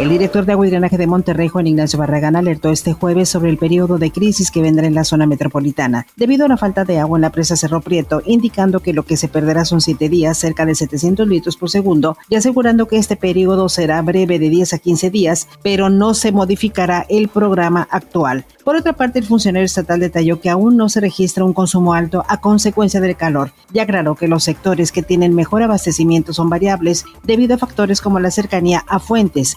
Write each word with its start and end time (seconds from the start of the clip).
El 0.00 0.08
director 0.08 0.46
de 0.46 0.52
agua 0.52 0.66
y 0.66 0.70
drenaje 0.70 0.96
de 0.96 1.06
Monterrey, 1.06 1.48
Juan 1.48 1.66
Ignacio 1.66 1.98
Barragán, 1.98 2.34
alertó 2.34 2.70
este 2.70 2.94
jueves 2.94 3.28
sobre 3.28 3.50
el 3.50 3.58
periodo 3.58 3.98
de 3.98 4.10
crisis 4.10 4.50
que 4.50 4.62
vendrá 4.62 4.86
en 4.86 4.94
la 4.94 5.04
zona 5.04 5.26
metropolitana, 5.26 6.06
debido 6.16 6.46
a 6.46 6.48
la 6.48 6.56
falta 6.56 6.86
de 6.86 6.98
agua 6.98 7.18
en 7.18 7.22
la 7.22 7.30
presa 7.30 7.54
Cerro 7.54 7.82
Prieto, 7.82 8.22
indicando 8.24 8.80
que 8.80 8.94
lo 8.94 9.02
que 9.02 9.18
se 9.18 9.28
perderá 9.28 9.66
son 9.66 9.82
siete 9.82 10.08
días, 10.08 10.38
cerca 10.38 10.64
de 10.64 10.74
700 10.74 11.28
litros 11.28 11.58
por 11.58 11.68
segundo, 11.68 12.16
y 12.30 12.36
asegurando 12.36 12.88
que 12.88 12.96
este 12.96 13.16
periodo 13.16 13.68
será 13.68 14.00
breve 14.00 14.38
de 14.38 14.48
10 14.48 14.72
a 14.72 14.78
15 14.78 15.10
días, 15.10 15.48
pero 15.62 15.90
no 15.90 16.14
se 16.14 16.32
modificará 16.32 17.04
el 17.10 17.28
programa 17.28 17.86
actual. 17.90 18.46
Por 18.64 18.76
otra 18.76 18.94
parte, 18.94 19.18
el 19.18 19.26
funcionario 19.26 19.66
estatal 19.66 20.00
detalló 20.00 20.40
que 20.40 20.48
aún 20.48 20.78
no 20.78 20.88
se 20.88 21.00
registra 21.00 21.44
un 21.44 21.52
consumo 21.52 21.92
alto 21.92 22.24
a 22.28 22.40
consecuencia 22.40 23.00
del 23.00 23.16
calor 23.16 23.52
y 23.72 23.80
aclaró 23.80 24.14
que 24.14 24.28
los 24.28 24.44
sectores 24.44 24.92
que 24.92 25.02
tienen 25.02 25.34
mejor 25.34 25.62
abastecimiento 25.62 26.32
son 26.32 26.48
variables 26.48 27.04
debido 27.22 27.54
a 27.54 27.58
factores 27.58 28.00
como 28.00 28.20
la 28.20 28.30
cercanía 28.30 28.84
a 28.86 28.98
fuentes, 28.98 29.56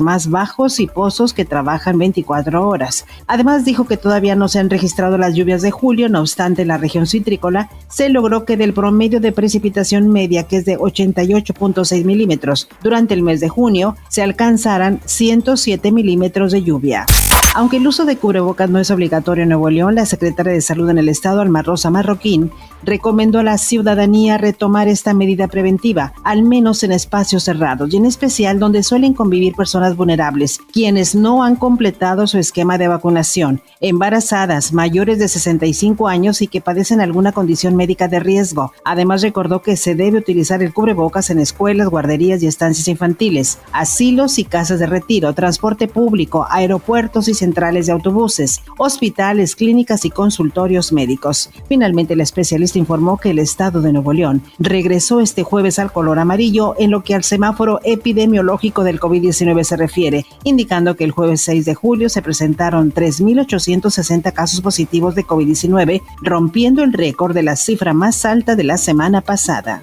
más 0.00 0.30
bajos 0.30 0.80
y 0.80 0.86
pozos 0.86 1.32
que 1.32 1.44
trabajan 1.44 1.98
24 1.98 2.66
horas. 2.66 3.06
Además 3.26 3.64
dijo 3.64 3.84
que 3.84 3.96
todavía 3.96 4.34
no 4.34 4.48
se 4.48 4.58
han 4.58 4.70
registrado 4.70 5.18
las 5.18 5.34
lluvias 5.34 5.62
de 5.62 5.70
julio, 5.70 6.08
no 6.08 6.20
obstante 6.20 6.62
en 6.62 6.68
la 6.68 6.78
región 6.78 7.06
citrícola 7.06 7.68
se 7.88 8.08
logró 8.08 8.44
que 8.44 8.56
del 8.56 8.72
promedio 8.72 9.20
de 9.20 9.32
precipitación 9.32 10.08
media, 10.08 10.44
que 10.44 10.56
es 10.56 10.64
de 10.64 10.78
88.6 10.78 12.04
milímetros, 12.04 12.68
durante 12.82 13.14
el 13.14 13.22
mes 13.22 13.40
de 13.40 13.48
junio 13.48 13.96
se 14.08 14.22
alcanzaran 14.22 15.00
107 15.04 15.92
milímetros 15.92 16.52
de 16.52 16.62
lluvia. 16.62 17.06
Aunque 17.52 17.78
el 17.78 17.86
uso 17.88 18.04
de 18.04 18.16
cubrebocas 18.16 18.70
no 18.70 18.78
es 18.78 18.92
obligatorio 18.92 19.42
en 19.42 19.48
Nuevo 19.48 19.70
León, 19.70 19.96
la 19.96 20.06
secretaria 20.06 20.52
de 20.52 20.60
Salud 20.60 20.88
en 20.88 20.98
el 20.98 21.08
estado, 21.08 21.40
Alma 21.40 21.62
Rosa 21.62 21.90
Marroquín, 21.90 22.52
recomendó 22.84 23.40
a 23.40 23.42
la 23.42 23.58
ciudadanía 23.58 24.38
retomar 24.38 24.86
esta 24.86 25.14
medida 25.14 25.48
preventiva, 25.48 26.12
al 26.22 26.44
menos 26.44 26.84
en 26.84 26.92
espacios 26.92 27.42
cerrados 27.42 27.92
y 27.92 27.96
en 27.96 28.06
especial 28.06 28.60
donde 28.60 28.84
suelen 28.84 29.14
convivir 29.14 29.54
personas 29.54 29.96
vulnerables, 29.96 30.60
quienes 30.72 31.16
no 31.16 31.42
han 31.42 31.56
completado 31.56 32.28
su 32.28 32.38
esquema 32.38 32.78
de 32.78 32.86
vacunación, 32.86 33.60
embarazadas, 33.80 34.72
mayores 34.72 35.18
de 35.18 35.28
65 35.28 36.06
años 36.06 36.42
y 36.42 36.46
que 36.46 36.60
padecen 36.60 37.00
alguna 37.00 37.32
condición 37.32 37.74
médica 37.74 38.06
de 38.06 38.20
riesgo. 38.20 38.72
Además 38.84 39.22
recordó 39.22 39.60
que 39.60 39.76
se 39.76 39.96
debe 39.96 40.18
utilizar 40.18 40.62
el 40.62 40.72
cubrebocas 40.72 41.30
en 41.30 41.40
escuelas, 41.40 41.88
guarderías 41.88 42.42
y 42.44 42.46
estancias 42.46 42.86
infantiles, 42.86 43.58
asilos 43.72 44.38
y 44.38 44.44
casas 44.44 44.78
de 44.78 44.86
retiro, 44.86 45.34
transporte 45.34 45.88
público, 45.88 46.46
aeropuertos 46.48 47.26
y 47.28 47.34
centrales 47.40 47.86
de 47.86 47.92
autobuses, 47.92 48.62
hospitales, 48.78 49.56
clínicas 49.56 50.04
y 50.04 50.10
consultorios 50.10 50.92
médicos. 50.92 51.50
Finalmente, 51.68 52.14
el 52.14 52.20
especialista 52.20 52.78
informó 52.78 53.18
que 53.18 53.30
el 53.30 53.38
estado 53.38 53.82
de 53.82 53.92
Nuevo 53.92 54.12
León 54.12 54.42
regresó 54.58 55.20
este 55.20 55.42
jueves 55.42 55.78
al 55.78 55.92
color 55.92 56.18
amarillo 56.18 56.74
en 56.78 56.90
lo 56.90 57.02
que 57.02 57.14
al 57.14 57.24
semáforo 57.24 57.80
epidemiológico 57.84 58.84
del 58.84 59.00
COVID-19 59.00 59.64
se 59.64 59.76
refiere, 59.76 60.26
indicando 60.44 60.96
que 60.96 61.04
el 61.04 61.10
jueves 61.10 61.42
6 61.42 61.64
de 61.64 61.74
julio 61.74 62.08
se 62.08 62.22
presentaron 62.22 62.92
3.860 62.92 64.32
casos 64.32 64.60
positivos 64.60 65.14
de 65.14 65.26
COVID-19, 65.26 66.02
rompiendo 66.22 66.82
el 66.82 66.92
récord 66.92 67.34
de 67.34 67.42
la 67.42 67.56
cifra 67.56 67.92
más 67.92 68.24
alta 68.24 68.56
de 68.56 68.64
la 68.64 68.76
semana 68.76 69.20
pasada. 69.20 69.82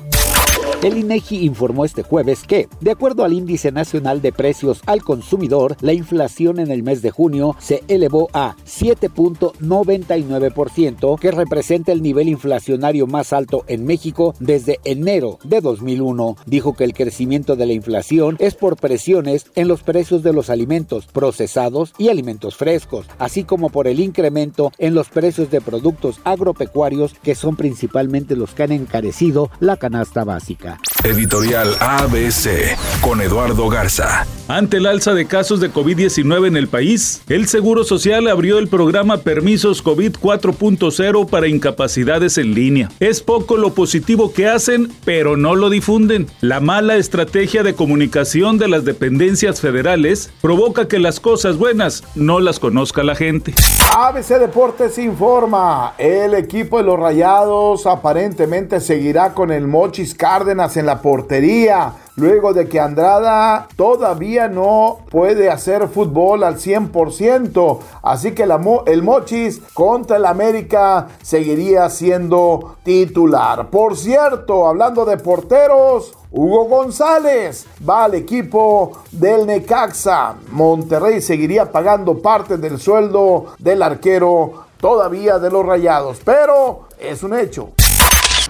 El 0.83 0.95
INEGI 0.95 1.43
informó 1.43 1.85
este 1.85 2.03
jueves 2.03 2.43
que, 2.43 2.69
de 2.81 2.91
acuerdo 2.91 3.23
al 3.23 3.33
Índice 3.33 3.71
Nacional 3.71 4.21
de 4.21 4.31
Precios 4.31 4.81
al 4.85 5.01
Consumidor, 5.01 5.75
la 5.81 5.93
inflación 5.93 6.59
en 6.59 6.69
el 6.69 6.83
mes 6.83 7.01
de 7.01 7.09
junio 7.09 7.55
se 7.57 7.83
elevó 7.87 8.29
a 8.31 8.55
7.99%, 8.63 11.19
que 11.19 11.31
representa 11.31 11.91
el 11.91 12.03
nivel 12.03 12.29
inflacionario 12.29 13.07
más 13.07 13.33
alto 13.33 13.63
en 13.65 13.85
México 13.85 14.35
desde 14.39 14.79
enero 14.83 15.39
de 15.43 15.61
2001. 15.61 16.37
Dijo 16.45 16.75
que 16.75 16.83
el 16.83 16.93
crecimiento 16.93 17.55
de 17.55 17.65
la 17.65 17.73
inflación 17.73 18.35
es 18.37 18.53
por 18.53 18.77
presiones 18.77 19.47
en 19.55 19.67
los 19.67 19.81
precios 19.81 20.21
de 20.21 20.33
los 20.33 20.51
alimentos 20.51 21.07
procesados 21.07 21.95
y 21.97 22.09
alimentos 22.09 22.55
frescos, 22.55 23.07
así 23.17 23.45
como 23.45 23.71
por 23.71 23.87
el 23.87 23.99
incremento 23.99 24.71
en 24.77 24.93
los 24.93 25.09
precios 25.09 25.49
de 25.49 25.59
productos 25.59 26.19
agropecuarios 26.23 27.15
que 27.23 27.33
son 27.33 27.55
principalmente 27.55 28.35
los 28.35 28.53
que 28.53 28.61
han 28.61 28.73
encarecido 28.73 29.49
la 29.59 29.77
canasta 29.77 30.23
básica. 30.23 30.66
América. 30.67 30.96
Editorial 31.03 31.75
ABC 31.79 32.75
con 33.01 33.21
Eduardo 33.21 33.69
Garza. 33.69 34.25
Ante 34.49 34.77
el 34.77 34.85
alza 34.85 35.13
de 35.13 35.25
casos 35.25 35.59
de 35.59 35.71
COVID-19 35.71 36.47
en 36.47 36.55
el 36.55 36.69
país, 36.69 37.21
el 37.27 37.49
Seguro 37.49 37.83
Social 37.83 38.27
abrió 38.29 38.59
el 38.59 38.69
programa 38.69 39.17
Permisos 39.17 39.81
COVID 39.81 40.15
4.0 40.15 41.29
para 41.29 41.47
incapacidades 41.47 42.37
en 42.37 42.53
línea. 42.53 42.89
Es 43.01 43.21
poco 43.21 43.57
lo 43.57 43.73
positivo 43.73 44.31
que 44.31 44.47
hacen, 44.47 44.89
pero 45.03 45.35
no 45.35 45.55
lo 45.55 45.69
difunden. 45.69 46.27
La 46.39 46.61
mala 46.61 46.95
estrategia 46.95 47.61
de 47.61 47.75
comunicación 47.75 48.57
de 48.57 48.69
las 48.69 48.85
dependencias 48.85 49.59
federales 49.59 50.31
provoca 50.41 50.87
que 50.87 50.99
las 50.99 51.19
cosas 51.19 51.57
buenas 51.57 52.03
no 52.15 52.39
las 52.39 52.59
conozca 52.59 53.03
la 53.03 53.15
gente. 53.15 53.53
ABC 53.95 54.39
Deportes 54.39 54.97
informa, 54.97 55.93
el 55.97 56.33
equipo 56.33 56.77
de 56.77 56.83
los 56.83 56.97
Rayados 56.97 57.85
aparentemente 57.85 58.79
seguirá 58.79 59.33
con 59.33 59.51
el 59.51 59.67
Mochis 59.67 60.15
Cárdenas 60.15 60.77
en 60.77 60.86
la 60.87 61.01
portería 61.01 61.93
luego 62.15 62.53
de 62.53 62.67
que 62.67 62.79
Andrada 62.79 63.67
todavía 63.75 64.47
no 64.47 64.99
puede 65.11 65.49
hacer 65.51 65.87
fútbol 65.87 66.43
al 66.43 66.55
100%. 66.55 67.79
Así 68.01 68.31
que 68.31 68.47
el 68.87 69.03
Mochis 69.03 69.61
contra 69.73 70.17
el 70.17 70.25
América 70.25 71.09
seguiría 71.21 71.89
siendo 71.89 72.77
titular. 72.83 73.69
Por 73.69 73.95
cierto, 73.95 74.67
hablando 74.67 75.05
de 75.05 75.17
porteros, 75.17 76.15
Hugo 76.31 76.65
González 76.65 77.67
va 77.87 78.05
al 78.05 78.15
equipo 78.15 79.03
del 79.11 79.45
Necaxa. 79.45 80.35
Monterrey 80.51 81.21
seguiría 81.21 81.71
pagando 81.71 82.19
parte 82.19 82.57
del 82.57 82.79
sueldo 82.79 83.47
del 83.59 83.83
arquero 83.83 84.65
todavía 84.79 85.37
de 85.37 85.51
los 85.51 85.65
Rayados, 85.65 86.19
pero 86.23 86.87
es 86.99 87.21
un 87.23 87.37
hecho. 87.37 87.69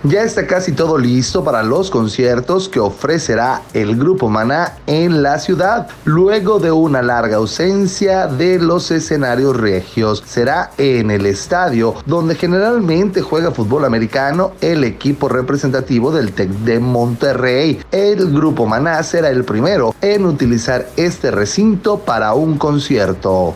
Ya 0.03 0.21
está 0.21 0.45
casi 0.45 0.71
todo 0.73 0.97
listo 0.97 1.43
para 1.43 1.63
los 1.63 1.89
conciertos 1.89 2.69
que 2.69 2.79
ofrecerá 2.79 3.63
el 3.73 3.95
grupo 3.95 4.29
Maná 4.29 4.77
en 4.85 5.23
la 5.23 5.39
ciudad. 5.39 5.87
Luego 6.05 6.59
de 6.59 6.71
una 6.71 7.01
larga 7.01 7.37
ausencia 7.37 8.27
de 8.27 8.59
los 8.59 8.91
escenarios 8.91 9.57
regios, 9.57 10.23
será 10.25 10.71
en 10.77 11.09
el 11.09 11.25
estadio 11.25 11.95
donde 12.05 12.35
generalmente 12.35 13.21
juega 13.21 13.51
fútbol 13.51 13.85
americano 13.85 14.51
el 14.61 14.83
equipo 14.83 15.29
representativo 15.29 16.11
del 16.11 16.31
TEC 16.31 16.49
de 16.49 16.79
Monterrey. 16.79 17.81
El 17.91 18.31
grupo 18.31 18.67
Maná 18.67 19.01
será 19.01 19.29
el 19.29 19.43
primero 19.43 19.95
en 20.01 20.25
utilizar 20.25 20.87
este 20.95 21.31
recinto 21.31 21.99
para 21.99 22.33
un 22.33 22.57
concierto. 22.57 23.55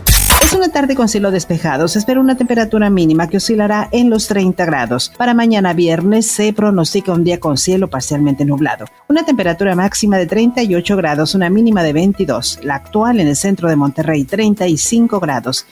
Una 0.54 0.68
tarde 0.68 0.94
con 0.94 1.08
cielo 1.08 1.30
despejado. 1.30 1.88
Se 1.88 1.98
espera 1.98 2.20
una 2.20 2.36
temperatura 2.36 2.90
mínima 2.90 3.28
que 3.28 3.38
oscilará 3.38 3.88
en 3.90 4.10
los 4.10 4.28
30 4.28 4.64
grados. 4.64 5.10
Para 5.16 5.34
mañana 5.34 5.72
viernes 5.72 6.26
se 6.26 6.52
pronostica 6.52 7.12
un 7.12 7.24
día 7.24 7.40
con 7.40 7.56
cielo 7.56 7.88
parcialmente 7.88 8.44
nublado. 8.44 8.84
Una 9.08 9.24
temperatura 9.24 9.74
máxima 9.74 10.18
de 10.18 10.26
38 10.26 10.96
grados, 10.96 11.34
una 11.34 11.48
mínima 11.48 11.82
de 11.82 11.92
22. 11.92 12.60
La 12.62 12.76
actual 12.76 13.20
en 13.20 13.28
el 13.28 13.36
centro 13.36 13.68
de 13.68 13.76
Monterrey, 13.76 14.24
35 14.24 15.20
grados. 15.20 15.66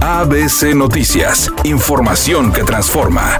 ABC 0.00 0.74
Noticias. 0.74 1.50
Información 1.64 2.52
que 2.52 2.64
transforma. 2.64 3.38